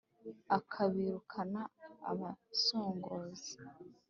[0.57, 1.61] akabirukana
[2.11, 3.55] abasongozi,